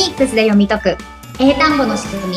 [0.00, 0.96] ニックスで読み解く
[1.38, 2.36] 英単語の仕組み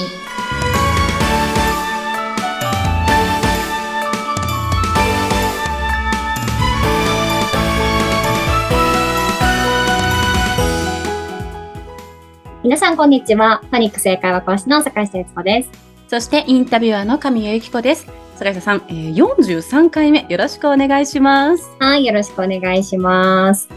[12.64, 13.62] 皆さんこんにちは。
[13.70, 15.70] フォニックス英会話講師の坂下悦子です。
[16.10, 18.08] そしてインタビュアーの神谷由紀子です。
[18.36, 21.70] 坂下さん、えー、43回目よろしくお願いします。
[21.80, 23.70] はい、よろしくお願いします。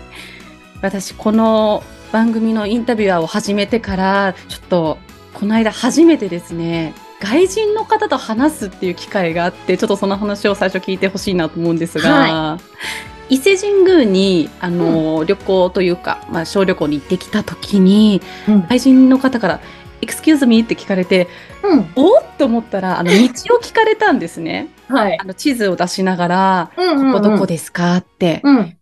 [0.82, 4.98] 私、この番組のインタビュアーを始めてから、ちょっと、
[5.34, 12.58] この間初めてですね、外人の方と話すっていう機会があって、ちょっとその話を最初聞いてほしいなと思うんですが、は
[13.28, 18.60] 伊勢神宮に、あの、旅行というか、まあ、小旅行に行ってきた時に、うん。
[18.68, 19.60] 外人の方から、
[20.00, 21.26] excuse me って聞かれて、
[21.64, 21.90] うん。
[21.96, 24.68] おっと思ったら、あの、 道を聞かれたんですね。
[24.88, 25.24] はいあ。
[25.24, 28.40] の、地図を出しながら、うんここどこですかって。
[28.44, 28.78] うん。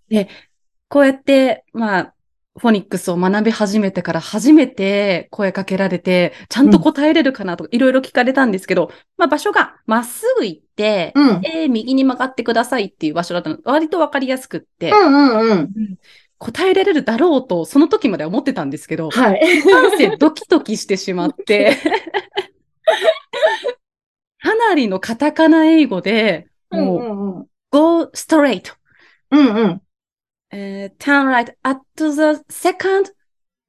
[0.89, 2.14] こうやって、まあ、
[2.57, 11.41] フォニックスを学び始めてから初めて声かけられて、ちゃんと答えれるかなとか、いろいろ聞かれたんですけど、まあ場所がまっすぐ行って、うん。
[11.45, 13.59] えー右に曲がってくださいっていう場所だったの。
[13.65, 15.99] 割とわかりやすくって、うんうんうん。
[16.39, 19.65] 答えられるだろうと、その時までは思ってたんですけど、はい。
[19.65, 21.77] なんせドキドキしてしまって、
[24.41, 27.47] かなりのカタカナ英語で、もう、んうん。
[27.71, 28.75] go straight
[29.33, 29.83] うんうん。
[30.55, 32.05] えー turn right at the
[32.49, 33.13] second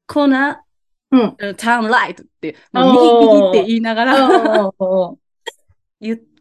[0.07, 0.57] corner,
[1.11, 1.21] うん。
[1.39, 2.85] uh, turn right って、もう。
[2.85, 3.25] おー。
[3.25, 4.71] 右右って言いながら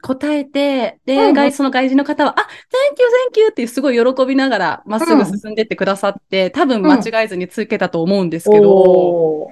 [0.02, 1.28] 答えて、で、うん。
[1.28, 2.46] うん外その外人の方は、あ、thank
[3.00, 9.48] you, thank you ってすごい喜びながらまっすぐ進んでってくださって、多分間違えずにつけたと思うんですけど、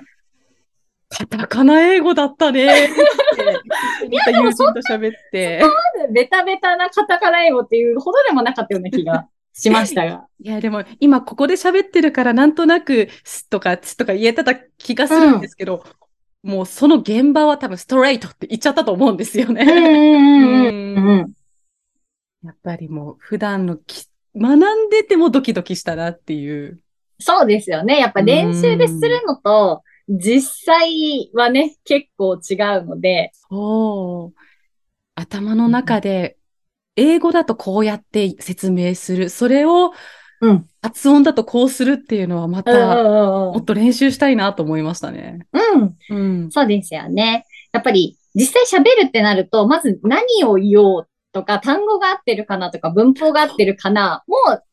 [1.09, 2.93] カタカナ英語だったねって、
[4.09, 5.63] 似た友人と喋って。
[6.11, 10.27] ベタベタなカタカナ英語っていうほどでもなかったような気がしましたが。
[10.41, 15.85] いや、でも今ここで喋ってるからなんとなく、すとかつとか言えてた気がするんですけど、
[16.43, 19.63] もうその現場は多分ストレートって言っちゃったと思うんですよね。
[19.63, 21.33] うんうんうんうん。
[22.45, 26.81] やっぱりもう普段のき学んでてもドキドキしたなっていう。
[27.21, 27.99] そうですよね。
[27.99, 33.31] やっぱ練習でするのと、実際はね、結構違うので。
[33.49, 34.41] そう。
[35.15, 36.37] 頭の中で、
[36.97, 39.31] 英語だとこうやって説明する。
[39.31, 39.93] それを
[40.41, 40.69] うん。
[40.83, 43.03] 発音だとこうするっていうのはまうんた、う
[43.51, 45.47] んもっと練習したいなと思いましたね。
[45.53, 45.97] うん。
[46.09, 46.51] うん。
[46.51, 47.47] そうですよね。
[47.73, 54.65] やっぱり実際喋るってなると、まず何を言おうとか、単語が合ってるかなとか、文法が合ってるかな、もう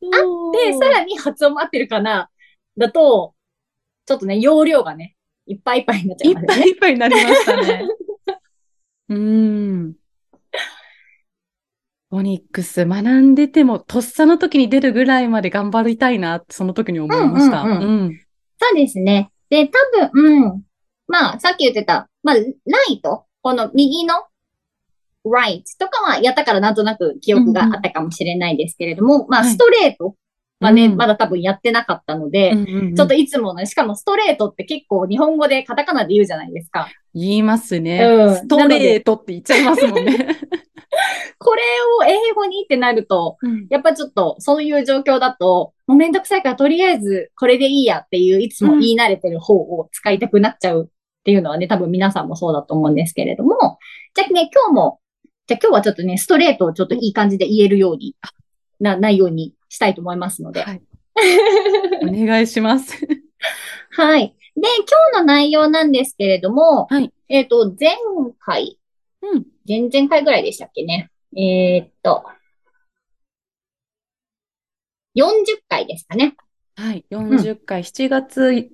[0.54, 2.30] で、さらに発音も合ってるかな、
[2.78, 3.36] だと、
[4.06, 5.16] ちょっとね、容量がね、
[5.46, 6.48] いっぱいいっぱいになっちゃいっいますね。
[6.48, 7.86] ぱいいっぱいになりましたね。
[9.10, 9.96] うん。
[12.10, 17.62] フォニックス学んでても、とっさの時に出るぐらいまで頑張りたいなって、その時に思いました。
[17.62, 18.20] うんうんうん
[18.62, 19.32] そうですね。
[19.50, 20.64] で、多分、うん。
[21.08, 22.42] まあ、さっき言ってた、まあ、ラ
[22.90, 24.16] イト、この右の
[25.26, 30.16] right とかはやったからなんとなく記憶があったかもしれないですけれども、まあ、はいストレート
[30.60, 36.90] はね、うんまだ多分やってなかったので、うんうんうんちょっといつもね、しかもストレートって結構日本語でカタカナで言うじゃないですか。
[37.14, 38.04] 言いますね。
[38.04, 40.38] うんストレートって言っちゃいますもんね。
[41.38, 41.62] これ
[42.00, 50.90] を英語にってなると、うんやっぱちょっとそういう状況だと、もうめんどくさいからとりあえずこれでいいやっていういつも言い慣れてる方を使いたくなっちゃう
[51.20, 53.78] っていうのはね、多分皆さんもそうだと思うんですけれども、
[54.16, 55.00] じゃあね、今日も、
[55.48, 58.16] じゃあ今日はちょっとね、ストレートをちょっといい感じで言えるように、
[58.80, 60.64] な、内容にしたいと思いますので。
[60.64, 60.82] はい。
[62.02, 62.96] お願いします。
[63.92, 64.34] はい。
[64.56, 67.92] で、今日の内容なんですけれども、はいえっ、と、前
[68.40, 68.80] 回、
[69.22, 69.46] うん。
[69.68, 71.12] 前々回ぐらいでしたっけね。
[71.36, 72.24] えーっと、
[75.16, 76.36] 40回ですかね。
[76.76, 77.06] はい。
[77.10, 78.70] 40回、7月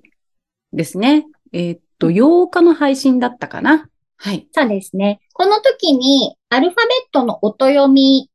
[0.72, 1.26] ですね。
[1.52, 3.88] えーっと、8日の配信だったかな。
[4.18, 4.48] はい。
[4.52, 5.20] そうですね。
[5.32, 8.30] この時に、アルファベットの音読み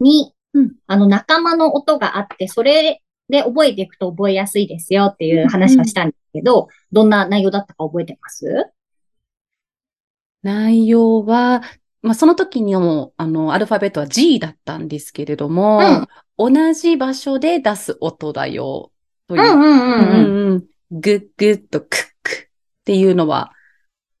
[0.00, 8.70] に、うんあの、仲間の音があって、それで覚えていくと覚えやすいですよっていう話をしたんですけど、どんな内容だったか覚えてます？
[10.44, 11.62] 内容は、
[12.02, 16.06] まあ、その時にも、あの、アルファベットは G だったんですけれども、
[16.36, 18.92] 同じ場所で出す音だよ、
[19.26, 19.56] というう。
[19.56, 20.52] んうんうんうん。
[20.52, 21.88] うんグッグッとクッ
[22.22, 22.46] クっ
[22.84, 23.52] ていうのは、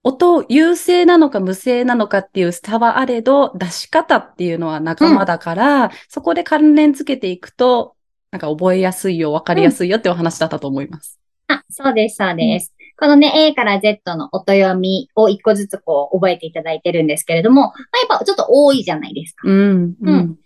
[0.02, 7.94] 音、優勢なのか無勢なのかっていう差はあれど、出し方っていうのは仲間だから、そこで関連付けていくと、
[8.30, 11.20] なんか覚えやすいよ、わかりやすいよってお話だったと思います。
[11.48, 12.74] あ、そうです、そうです。
[12.96, 17.72] このね、A から Z の音読みを一個ずつこう覚えていただいてるんですけれども、まあ、
[18.08, 19.48] やっぱちょっと多いじゃないですか。
[19.48, 20.38] うん、うん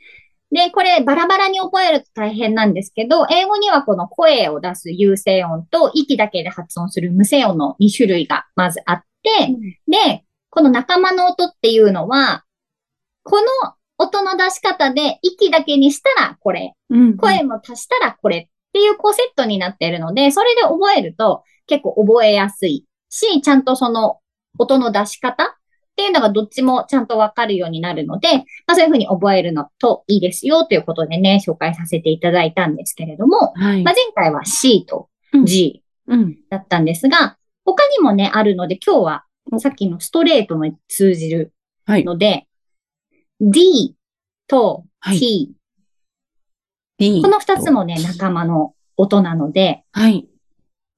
[0.50, 9.30] で、これバラバラに覚えると大変なんですけど、英語にはこの声を出す有声音と息だけで発音する無声音の2種類がまずあって、
[9.86, 12.44] で、この仲間の音っていうのは、
[13.24, 13.46] この
[13.98, 17.16] 音の出し方で息だけにしたらこれ、うん。
[17.18, 18.48] 声も足したらこれ
[18.78, 24.18] っていうこうセットになっているので、それで覚えると結構覚えやすいし、ちゃんとその
[24.58, 25.46] 音の出し方っ
[25.96, 28.28] ていうのがどっちもちゃんとわかるようになるので、
[28.66, 33.94] まあそういうふうに覚えるのといいですよということでね、紹介させていただいたんですけれども、はいまあ、。
[33.94, 36.36] 前回は C とうん G うん。
[36.48, 39.24] だったんですが、他にもね、あるので今日は
[39.58, 41.52] さっきのストレートの通じる
[41.84, 42.04] はい。
[42.04, 42.46] ので、
[43.40, 43.94] D
[44.46, 45.52] とはい T、
[46.98, 50.28] D この二つもね、仲間の音なので、はい。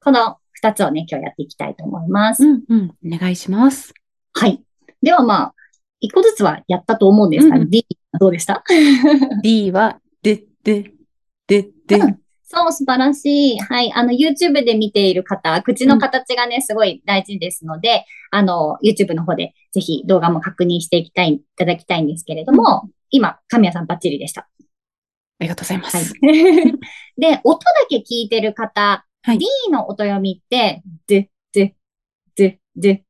[0.02, 2.44] この二つをね、今日やっていきたいと思います。
[2.44, 2.92] うんうん。
[3.14, 3.92] お願いします。
[4.32, 4.62] はい。
[5.02, 5.54] ではまあ、
[6.00, 7.86] 一個ずつはやったと思うんですが、うん D
[8.18, 8.64] どうでした？
[9.42, 10.92] D は、で、で、
[11.46, 11.96] で、で。
[11.96, 12.18] うん
[12.52, 13.58] そう、素晴らしい。
[13.60, 13.92] はい。
[13.92, 24.48] あの、YouTube で見ている方、口の形がね、すごい大事ですので、あの、YouTube の方でぜひ動画も確認していきたい、いただきたいんですけれども、今、神谷さんバッチリでした。
[25.40, 26.14] ありがとうございまはいす。
[27.16, 31.74] で、音だけ聞いてる方、はい D の音読みって、で、で、
[32.36, 33.04] で、で。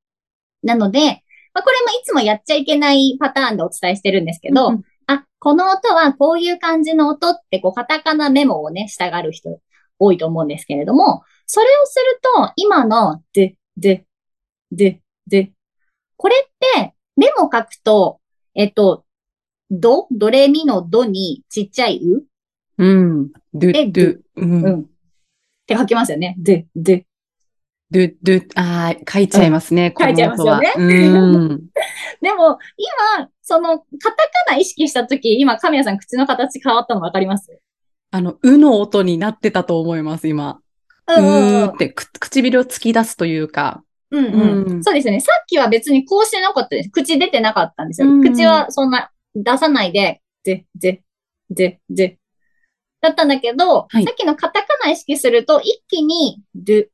[0.63, 9.61] なので、まあ、これもいつもやっちゃいけないパターンでお伝えしてるんですけど、うんあ、この音はこういう感じの音って、こう、カタカナメモをね、したがる人
[9.99, 14.05] 多いと思うんですけれども、それをすると、今の、で、で、
[14.71, 15.53] で、で、
[16.17, 18.21] これって、メモ書くと、
[18.55, 19.05] えっと、
[19.71, 22.25] ド、ドレミのドにちっちゃいう？
[22.79, 23.29] うん。
[23.55, 24.65] ドでゥ、ドゥ、うん。
[24.65, 24.81] うん。
[24.81, 24.85] っ
[25.67, 26.35] て書きますよね。
[26.39, 27.07] で、で。
[27.91, 29.95] ドゥ、ドゥ、ああ、書いちゃいますね。
[29.99, 31.49] 書いちゃいますよねうん。
[32.23, 37.61] でも、今、その、カタカナ意識したとき、今、神谷さん口の形変わったのわかります？
[38.13, 40.61] あの、うの音になってたと思います、今。
[41.09, 43.83] うーってく、唇を突き出すというか。
[44.13, 45.21] うんうんうんそうですよね。
[45.21, 46.91] さっきは別にこうしてなかったです。
[46.91, 48.09] 口出てなかったんですよ。
[48.09, 51.03] うん口はそんな出さないで、ぜ、ぜ、
[51.51, 52.19] ぜ、ぜ。
[53.01, 56.87] だったんだけど、はいさっきのカタカナ意識すると、一気に、ドゥ、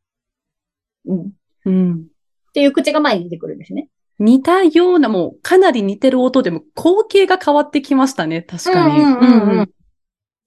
[1.06, 1.30] うん、っ
[1.66, 2.06] うん。
[2.52, 3.88] ていう口が前に出てくるんですね。
[4.18, 9.02] 似たような、もう、かなり似てる音でも、光景が変わってきましたね、確かに。
[9.02, 9.70] うんうんうんうん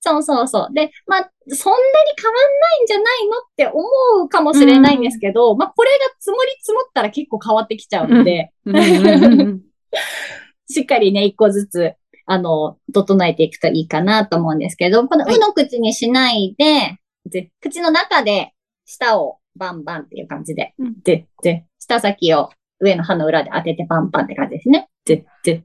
[0.02, 0.74] そうそうそう。
[0.74, 3.84] で、まあ、そんなに変わんないんじゃないのって思
[4.24, 9.62] うかもしれないんですけど、まあ、これが積もり積もったら結構変わってきちゃうので、うんうんうんうん
[10.70, 11.94] しっかりね、一個ずつ、
[12.26, 18.54] あの、整えていくといいかなと思うんですけど、このはいうの口にしないで、で口の中で
[18.86, 22.50] 舌をバンバンっていう感じで、うんで、で、舌先を
[22.80, 24.90] 上の歯の裏で当ててパンパンって感じですね。
[25.06, 25.64] で、で、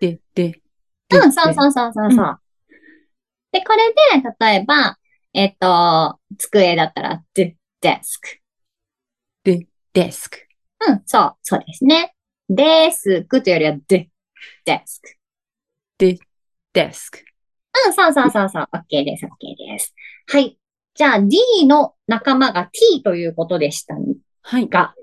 [0.00, 0.60] で、で。
[1.14, 2.40] うん、そうそうそうそうそう。
[3.52, 4.98] で、これで、例えば、
[5.32, 8.40] えっと、机だったら、で、デスク。
[9.96, 10.38] デスク。
[10.88, 12.14] うん、そう、そうですね。
[12.50, 14.10] デスクというよりは、で、
[14.64, 15.10] デスク。
[15.98, 16.18] デ
[16.92, 17.20] スク。
[17.86, 18.68] うん、そうそうそうそう。
[18.72, 19.94] OK です、OK です。
[20.28, 20.58] はい。
[20.94, 23.94] じゃあ D の仲間が T ということでした
[24.42, 24.68] はい。
[24.68, 24.94] が、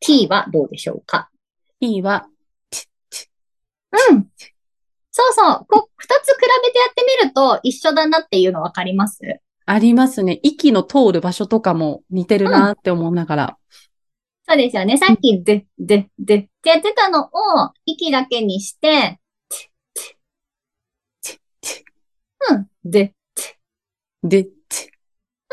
[0.00, 1.30] T はどうでしょうか
[1.80, 2.26] ？E は、
[4.10, 4.26] うん。
[5.10, 5.66] そうそう。
[5.68, 9.20] こ二つ比べてやってみると一緒だなっていうのわかります？
[9.66, 10.40] ありますね。
[10.42, 13.58] 息の通る場所とかも似てるなって思いながら。
[14.46, 14.96] そうですよね。
[14.96, 17.30] さっき、で、で、でってやってたのを
[17.86, 19.20] 息だけにして、
[22.50, 23.14] うん、で、
[24.22, 24.48] で、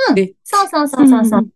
[0.09, 1.41] うんで、そうそうそうそうそう。
[1.41, 1.49] ん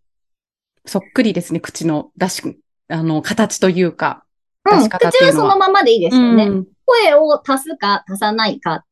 [0.85, 2.59] そっくりですね、口の出し、
[2.89, 4.25] あの、形というか。
[4.65, 6.45] うん、口はそのままでいいですよね。
[6.45, 8.85] うん、声を足すか足さないかっ。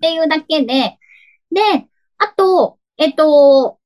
[0.00, 0.98] ていうだけで、
[1.50, 3.78] で、あと、えっと、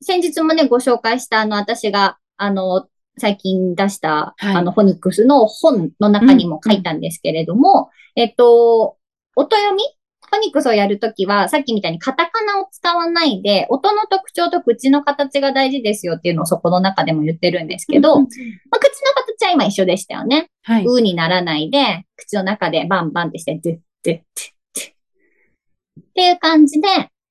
[0.00, 8.96] 先日もね、ご紹介した、あの、私が、あの、最近出した、はいあの、フォニックスの本の中にも書いたんですけれども、えっと、
[9.36, 9.82] 音読み？
[10.30, 20.48] フォニックスをやるときは、さっきみたいにカタカナを使わないで、音の特徴と口の形が大事ですよっていうのをそこの中でも言ってるんですけど、うんまあ、口の形は今一緒でしたよね。
[20.62, 20.84] はい。
[20.86, 24.24] うにならないで、口の中でバンバンってして、で、で、で、
[24.74, 24.94] で。
[26.00, 26.88] っていう感じで、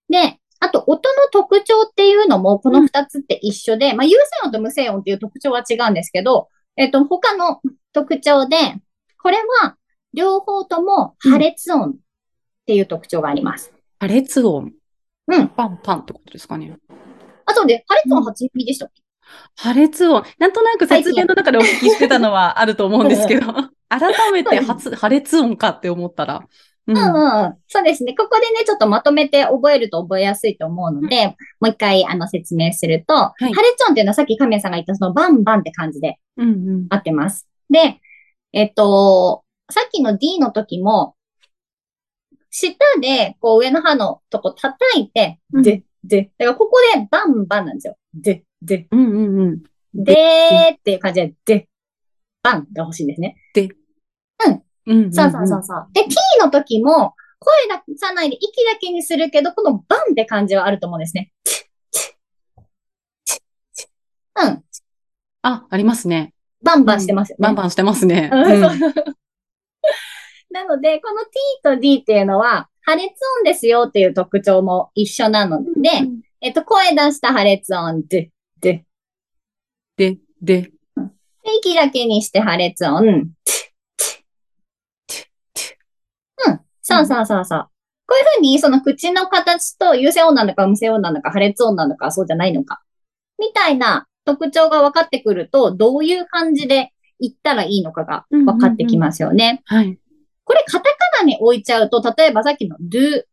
[0.07, 7.59] で、あと音の特徴っていうのもこの二つって一緒で、まあ有声音と無声音っていう特徴は違うんですけど、えっと、他の
[7.93, 8.57] 特徴で、
[9.21, 9.75] これは
[10.13, 11.93] 両方とも破裂音っ
[12.67, 13.73] ていう特徴があります。
[13.99, 14.71] 破裂音？
[15.27, 15.47] うん。
[15.47, 16.77] パンパンってことですかね？
[17.45, 19.01] あ、そうで、破裂音8ミリでしたっけ、
[19.55, 20.25] 破裂音？
[20.37, 23.51] なんとなく説明の中でお聞きしてたのはあると思うんですけど、
[23.89, 26.47] 改めて初破裂音かって思ったら。
[26.91, 27.55] うんうんうん。
[27.67, 28.15] そうですね。
[28.15, 36.87] ここでね、ちょっとまとめて覚えると覚えやすいと思うので、もう一回、あの、説明すると、いハレツ音っていうのはさっき亀さんが言ったそのバンバンって感じでうんうん。
[36.89, 37.47] 合ってます。
[37.69, 37.99] で、
[38.53, 41.15] えっと、さっきの D の時も、
[42.49, 47.95] 舌で、こう上の歯のとこ叩いて、うんで、で、だからここでバンバンなんですよ。
[48.13, 49.63] で、で、うんうんうん。
[49.93, 51.69] でーっていう感じで、で、
[52.43, 53.35] バンが欲しいんですね。
[54.45, 55.13] うんうんうん。
[55.13, 55.87] そうそうそうそう。
[55.93, 57.53] で、T の時も、声
[57.89, 61.31] 出さないで息だけにするけど、このバンって感じはあると思うんですね。
[64.35, 64.63] うん。
[65.41, 66.33] あ、ありますね。
[66.63, 67.43] バンバンしてますよね。
[67.43, 68.29] バンバンしてますね。
[70.51, 71.29] なので、この T
[71.63, 73.07] と D っていうのは、破裂
[73.39, 75.89] 音ですよっていう特徴も一緒なので、
[76.41, 78.85] えっと、声出した破裂音、で、で、
[79.95, 80.71] で、で、で
[81.59, 83.69] 息だけにして破裂音、チ
[85.17, 85.75] ッチッ
[86.99, 87.07] うん。
[87.07, 87.67] そうそうそうそう。
[88.07, 92.81] こういうふうに、その口の形と有声音なのか無声音なのか破裂音なのかそうじゃないのか、
[93.39, 99.61] みたいな特徴が分かってくると、どういう感じで言ったらいいのかが分かってきますよね。
[99.65, 99.97] はい。
[100.43, 100.89] これカタカ
[101.21, 103.23] ナに置いちゃうと、例えばさっきの do、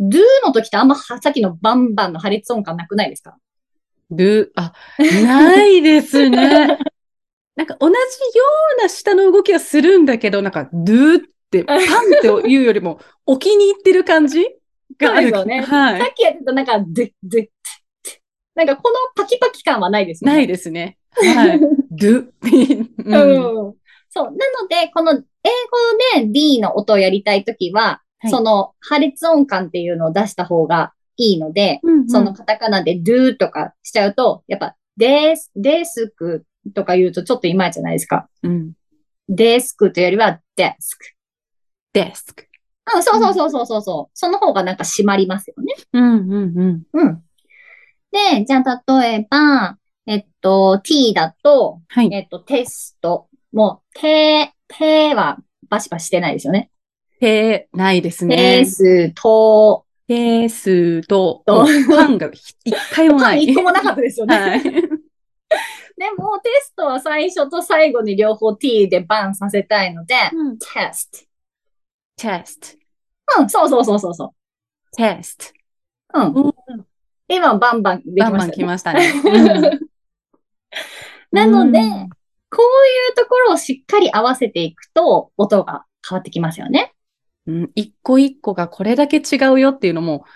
[0.00, 3.36] do の時ってあんまはさっきのバンバンの破裂音感なくないですか？
[4.10, 6.38] る、あ、ないですね。
[7.54, 7.96] なんか同じよ
[8.78, 11.32] うな下の動きはするんだけど、なんか、ドゥって、
[11.64, 14.44] パンっていうよりも、置きに入ってる感じ
[14.98, 15.30] がある。
[15.30, 16.00] よねはい。
[16.00, 17.50] さっきやってたなんか、で、で、
[18.54, 20.36] なんかこのパキパキ感はないですよね。
[20.36, 20.98] ないですね。
[21.10, 21.60] はい。
[21.90, 22.28] ドゥ。
[22.98, 23.74] うんうん。
[24.10, 24.24] そう。
[24.24, 24.36] なの
[24.68, 25.22] で、この英語
[26.20, 38.28] で D の音をやりたいときは、はいその破裂音感っていうのを出した方がいいので、うんそのカタカナで do とかしちゃうと、やっぱ、デス、デスクとか言うとちょっといまいちじゃないですか。
[38.44, 38.72] うん。
[39.28, 41.04] デスクというよりはデスク。
[41.92, 42.46] デスク。
[42.94, 44.10] うん、そうそうそうそうそうそう。
[44.14, 45.74] その方がなんか締まりますよね。
[45.92, 46.82] うん、うん、うん。
[46.92, 47.22] うん。
[48.10, 52.12] で、じゃあ例えば、えっと、t だと、はい。
[52.12, 53.28] えっと、テスト。
[53.52, 56.70] もう、て、てはバシバシしてないですよね。
[57.20, 58.64] て、ないですテね。
[58.64, 62.56] スト、て、す、と、とパンが一
[62.92, 63.44] 回もない。
[63.44, 64.36] 一個もなかったですよね。
[64.36, 64.62] はい。
[64.64, 71.31] でも、テストは最初と最後に両方 t でバンさせたいので、うんテスト。
[72.22, 72.78] テス
[73.38, 74.34] うん、そうそうそうそうそト。
[74.96, 75.46] テスト。
[76.14, 76.20] う。
[76.20, 76.46] うん。
[76.46, 76.86] うん
[77.28, 79.10] 今、バンバンできバンバンましたよね。
[79.12, 79.80] 来ましたね。
[81.32, 82.08] なので、うん
[82.54, 86.92] こういうところをしっかり合わせていくと、音が変わってきますよね。
[87.46, 90.26] うん、一個一個がこれだけ違うよっていうのも、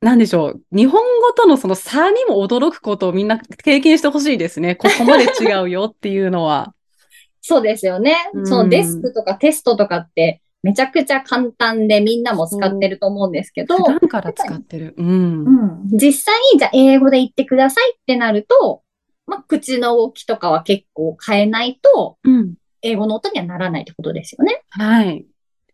[0.00, 0.62] なんでしょう。
[0.76, 4.74] 日本語とのその差にも驚くことをみんな経験してほしいですね。
[4.74, 6.74] ここまで違うよっていうのは。
[7.42, 8.16] そうですよね。
[8.32, 14.94] うんそのデスクとかテストとかって、めちゃくちゃ簡単でみんなも使ってると思うんですけど、普段から使ってる。
[14.98, 15.44] うん。
[15.44, 15.50] う
[15.84, 18.82] ん、実際にじゃあ英語で言ってくださいってなると、
[19.26, 22.54] まあ、口の動きとかは結構変えないと、うん。
[22.82, 24.62] 英語の音にはならないってことですよね。
[24.70, 25.26] はい。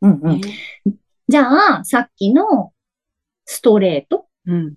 [0.02, 0.52] うんうん、ね
[1.28, 2.73] じゃあ、さっきの
[3.45, 4.26] ストレート。
[4.47, 4.75] うん。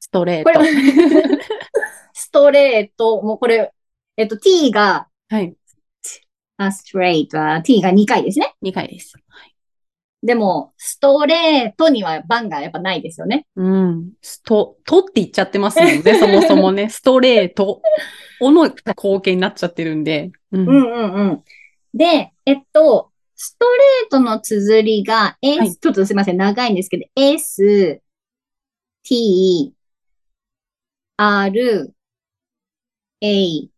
[0.00, 0.58] ストレーこれ
[2.12, 3.72] ストレート、もうこれ、
[4.16, 5.54] えっと、t が、はい。
[6.58, 8.54] あ、ストレートは t が2回ですね。
[8.62, 9.14] 2回です。
[10.22, 13.46] でも、ストレートには番がやっぱないですよね。
[13.54, 14.12] うん。
[14.22, 16.02] スト、とって言っちゃってますもんね。
[16.18, 16.88] そもそもね。
[16.88, 17.82] ストレート。
[18.40, 20.32] おの貢献になっちゃってるんで。
[20.52, 20.68] うん。
[20.68, 21.44] うんうんうん。
[21.94, 28.00] で、えっと、ストレートの綴りが S、はいちょっとすいません、長いんですけど、S、
[29.04, 29.74] T、
[31.18, 31.94] R、
[33.20, 33.68] A、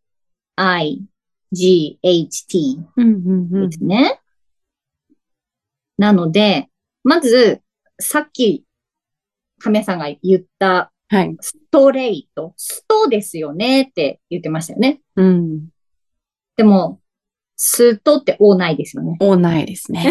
[0.57, 1.03] I、
[1.53, 4.21] G、H、T うんうんうんですね。
[5.97, 6.69] なので、
[7.05, 7.63] まず、
[7.99, 8.65] さっき、
[9.59, 11.37] 亀さんが言ったはい。
[11.41, 15.01] ストレート、ストですよねって言ってましたよね。
[15.17, 15.69] うん。
[16.57, 17.01] でも、
[17.57, 19.17] ストっておないですよね。
[19.21, 20.05] おないですね。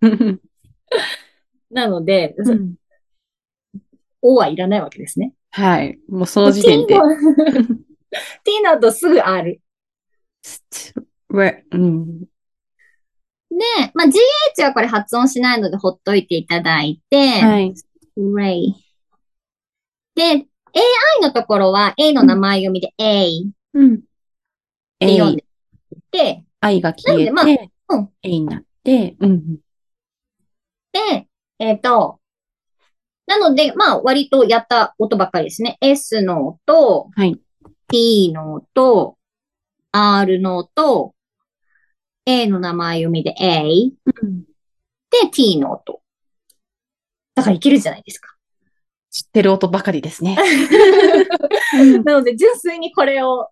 [1.70, 2.74] なので、うん
[4.22, 5.34] おはいらないわけですね。
[5.50, 6.00] はい。
[6.08, 6.98] もうその時点で T。
[6.98, 7.06] の
[8.42, 9.60] T の後すぐ R。
[11.30, 12.20] れうん。
[12.20, 12.26] で、
[13.94, 17.74] まあ、GH はこれ発音しないのでほっといていただいて、はい。
[18.18, 18.72] Ray。
[20.14, 20.44] で、AI
[21.22, 24.00] のところは A の名前読みで A っうん。
[24.98, 25.44] て読んで
[25.92, 27.46] いて、愛が消えて、まあ
[27.88, 29.56] うん A になって、うん。
[30.92, 32.20] で、えっ、と、
[33.26, 35.78] なので、まあ、割とやった音ばっかりですね。
[35.80, 37.38] S の音、はい。
[37.88, 39.15] T の音、
[39.96, 41.14] R の音、
[42.26, 43.62] A の名前読みで A。
[44.22, 44.42] うん。
[45.10, 46.02] で t の音。
[47.34, 48.34] だからいけるじゃないですか。
[49.10, 50.36] 知ってる音ばかりですね。
[52.04, 53.48] なので、純粋にこれを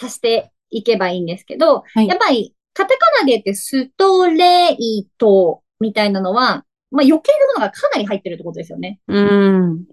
[0.00, 4.76] 足していけばいいんですけど、はいやっぱり、カタカナで言ってストレー
[5.18, 9.00] トみたいなのは、まあ余計なものがかなり入ってるってことですよね。
[9.08, 9.84] うん。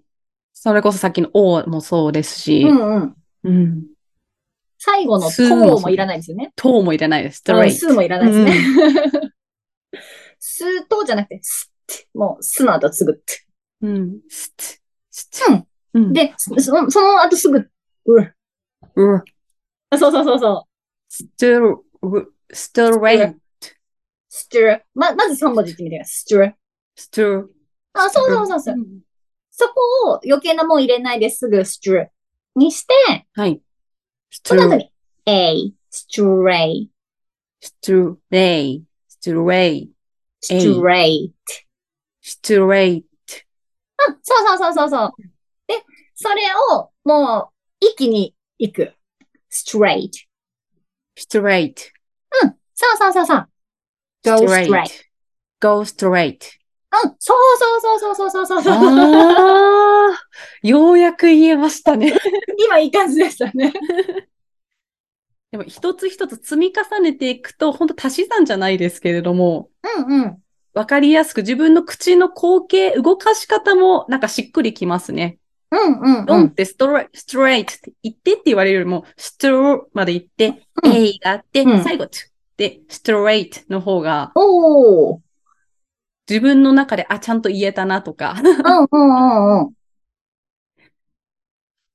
[0.53, 3.15] それこそさっきの O もそうですし、うんうん。
[3.43, 3.96] うん。
[4.77, 6.51] 最後のスーもいらないですよね。
[6.55, 7.37] トもいらないです。
[7.37, 7.77] ストうんレイト。
[7.77, 9.31] スもいらないですね。
[10.39, 13.45] スートじゃなくて、スって、もう、スの後すぐって。
[13.81, 14.19] うん。
[14.29, 14.77] スッ、
[15.11, 15.63] スッ。
[15.93, 16.03] うん。
[16.03, 16.13] うん。
[16.13, 17.57] で、そそのその後すぐ、
[18.05, 18.21] う
[18.95, 19.23] う
[19.89, 20.63] あそうそうそうそう。
[21.09, 21.77] ストル、
[22.51, 23.39] ストレイト。
[24.29, 26.13] ストゥま、まず3文字言ってみてください。
[26.13, 26.53] ストゥ
[26.95, 27.55] ストル。
[27.93, 28.75] あ、そうそうそうそう。
[29.51, 32.07] そこを余計なもん入れないですぐストゥ
[32.55, 32.93] にして、
[33.33, 33.61] はい。
[34.29, 34.91] スその後に
[35.25, 36.89] A、ストレイ、
[37.59, 38.83] ストレイ。
[39.07, 39.91] ストレイ。
[40.41, 41.33] ストレイ。
[42.21, 42.97] ストレイ。
[42.97, 43.03] うん、
[44.21, 45.11] そうそうそうそうそう。
[45.67, 45.83] で、
[46.15, 48.93] それをもう一気に行く。
[49.51, 50.11] straight。
[51.17, 51.81] ストレイト。
[52.73, 53.49] そうそうそうそう。
[54.23, 55.07] go straight。
[55.59, 56.37] go straight.
[57.03, 59.96] うん、そうそうそうそうそうそうそう。
[60.63, 62.13] ようやく言えましたね。
[62.65, 63.73] 今いい感じでしたね。
[65.51, 70.37] でも一つ一つ積み重ねていくと、本当足し算じゃないですけれども、うんうん。
[70.73, 75.39] わかりやすく自分の口の口形、動かし方もなんかしっくりきますね。
[75.71, 76.25] うんうんうん。
[76.25, 82.19] ドンってストレストレートって言ってって言われるよりも、ストロまで言って、うん A があって、うん最後、ト
[82.57, 85.19] で、ストレートの方が、おー。
[86.29, 89.73] 自分の中で、あ、ちゃんと言えたなとか、うんうんうんうん。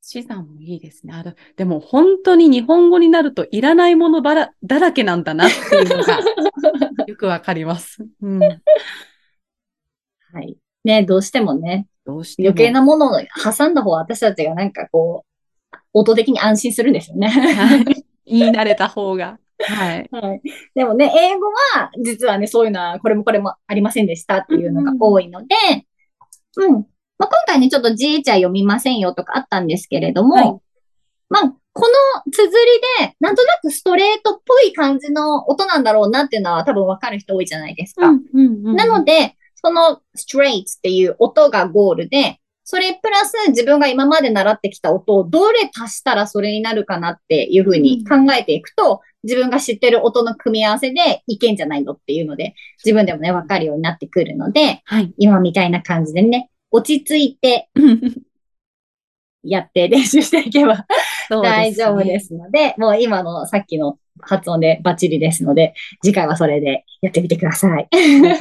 [0.02, 1.14] 資産もいいですね。
[1.14, 6.20] あのでも本当に日本語になるといらないものばらだらけなんだなっていうのが
[7.06, 8.04] よくわかります。
[8.20, 8.48] うん、は
[10.40, 10.58] い。
[10.84, 15.24] ね、どうしてもね、どうしても余計なものを挟んだ方が私たちがなんかこ
[15.72, 17.28] う、音的に安心するんですよね。
[17.28, 19.38] はい言い慣れた方が。
[19.58, 20.08] はい。
[20.10, 20.42] はい。
[20.74, 25.56] でもね、英語は、実はね、そういうのは、これもこれもありませんでしたっていうのが多いので、
[26.56, 26.86] うん。
[27.18, 30.60] まあ、今回ね、ちょっと G 茶読みませんよとかあったんですけれども、はい
[31.28, 31.86] まあ、こ
[32.26, 38.08] の綴りで、なんとなくストレートっぽい感じの音なんだろうなっていうのは多分わかる人多いじゃないですか。
[38.08, 55.14] うんうんうんなので、その straight っていう音がゴールで、それプラス自分が今まで習ってきた音をどれ足したらそれになるかなっていうふうに考えていくと、自分が知ってる音の組み合わせでいけんじゃないのっていうので、自分でもね、わかるようになってくるので、はい。
[55.16, 57.68] 今みたいな感じでね、落ち着いて
[59.44, 60.86] やって練習していけば
[61.28, 67.88] 大丈夫ねですので、もう今のさっきの発音でバッチリですので、次回はそれでやってみてください。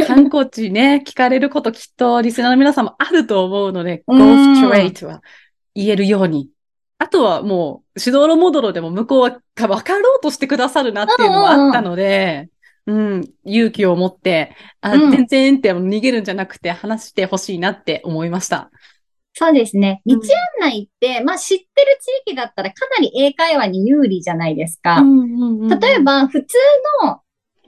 [0.08, 5.22] 観光地ね、聞かれることきっとリスナーの皆さんもあると思うので、う go ん straight は
[5.76, 6.50] 言えるように。
[7.00, 12.50] あとはもう、しどろもどろでも向こうは多分分かろうとしてくださるなっていうのもあったので、うん、
[13.46, 18.70] 勇気を持って、あ、うん全然って逃げるんじゃなくて話してほしいなって思いました。
[19.34, 20.02] そうですね。
[20.06, 20.28] うん道
[20.62, 21.68] 案内って、まあ知ってる
[22.26, 25.02] 地域だったらかなり英会話に有利じゃないですか。
[25.70, 26.58] 例例え、ば、普通
[27.04, 27.22] の、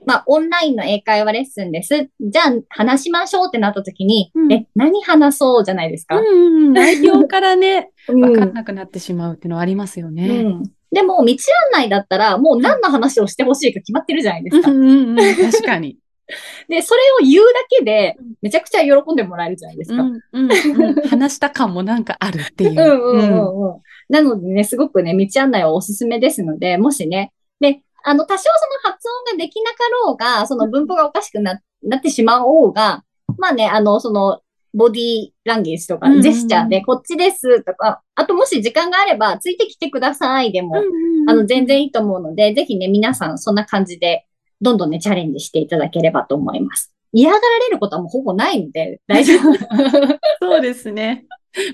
[0.06, 2.10] まあオンラインの英会話レッスンです。
[2.20, 6.18] じゃあ話しましょうってなった時に、うんえ、何話そうじゃないですか？
[6.18, 10.42] うんうん、内容からね、 うん分かんなくなってしまうっていうのはありますようね。
[10.42, 10.62] ん
[10.94, 14.70] でも、道案内だったら、もう何の話をしてほしいか決まってるじゃないですか。
[14.70, 15.98] うんうんうん、確かに。
[16.68, 20.02] で、それを言うだけで、めちゃくちゃ喜んでもらえるじゃないですか。
[20.02, 22.70] うんうんうん、話した感もなんかあるっていう。
[22.70, 23.80] うんうんうんうん。
[24.08, 28.48] なのでね、すごくね、道案内はおすすめですので、もしね、で、あの、多少そ
[28.88, 33.04] の発音ができなかろうが、その文法がおかしくななってしまおうが、
[33.36, 34.40] まあね、あの、その、
[34.74, 44.26] ボディーランゲージとかジェスチャーで、こっちですとか、あともし時間があれば、ついてきてくださいでも、うんあの、全然いいと思うので、ぜひね、皆さんそんな感じで、
[44.60, 46.92] どんどんね、チャレンジしていただければと思います。
[47.12, 49.52] 嫌がられることはもうほぼないので、大丈夫。
[50.42, 51.26] そうですね。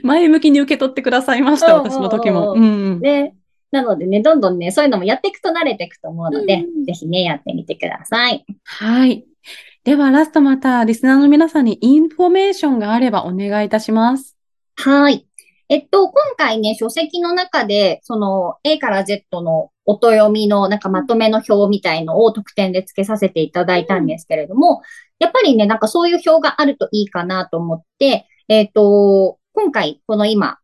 [0.02, 2.52] 前向きに受け取ってくださいました、うん私の時も。
[2.52, 3.00] ううん。
[3.00, 3.32] で、
[3.70, 8.44] なのでね、どんどんね、そういうのもやっていくと慣れていくと思うので、うんぜひね、やってみてください。
[8.64, 9.24] はい。
[9.82, 14.36] では、ラストまた、リスナーの皆さんにインフォメーションがあればお願いいたします。
[14.76, 15.26] はい。
[15.70, 24.82] えっと、今回ね、書籍の中で、その A から Z の音読みのなんかまとめの表みたいのを特典で付けさせていただいたんですけれども、
[25.18, 30.58] やっぱりね、なんかそういう表があるといいかなと思って、えっと、今回、この今、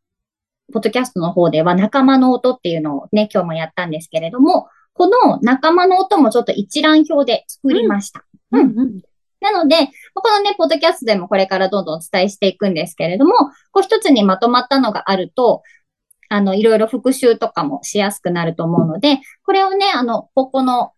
[0.74, 8.20] ポッドキャストの方では仲間の音っていうのをね、今日もやったんですけれども、この仲間の音もちょっと一覧表で作りました。
[8.20, 8.26] うん
[8.60, 9.00] うん。
[9.40, 9.76] なので、
[10.14, 13.34] このね、ポッドキャストでもこれからどんどんお伝えしていくんですけれども、
[13.70, 15.62] こう一つにまとまったのがあると、
[16.28, 20.92] あの、いろいろ復習とかもしやすくなると思うので、これをね、あの、ここの、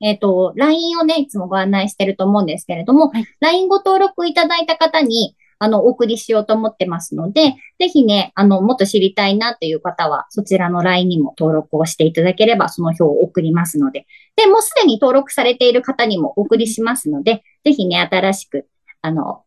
[0.00, 14.06] えっ、と、LINE をね、いつもご案内してると思うんですけれども、はい LINE ご登録いただいた方に、あの、お送りしようと思ってますので、ぜひね、あの、もっと知りたいなという方は、そちらの LINE にも登録をしていただければ、その表を送りますので。
[14.36, 18.68] で、もうすでに登録されている方にもお送りしますので、ぜひね、新しく、
[19.02, 19.42] あの、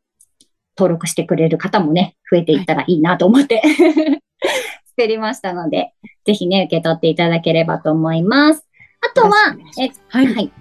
[0.78, 3.62] 登録してくれる方もね、増えていったらいいなと思って、
[4.88, 5.94] 作りましたので、
[6.26, 8.68] ぜひね、受け取っていただければと思います。
[9.02, 10.34] あとは、え、はい。
[10.34, 10.52] はい。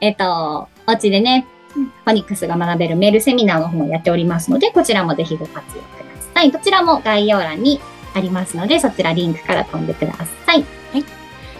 [0.00, 6.04] えっ、と、お家でね、フォニックスが学べるメールセミナーの方もやっておりますので、こちらもぜひご活用くだ
[6.34, 6.50] さい。
[6.50, 7.80] どちらも概要欄に
[8.14, 10.12] ありますので、そちらリンクから飛んでくだ
[10.46, 10.64] さい。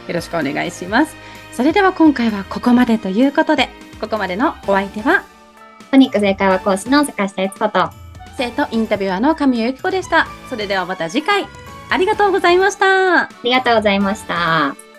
[0.09, 1.17] よろしくお願いします。
[1.53, 3.69] それでは今回はここまでということで、
[4.01, 5.23] ここまでのお相手は、
[5.91, 7.91] フォニックス英会話講師の坂下悦子と、
[8.37, 10.27] 生徒インタビュアーの神谷由紀子でした。
[10.49, 11.47] それではまた次回、
[11.91, 13.25] ありがとうございました。
[13.25, 14.92] ありがとうございました。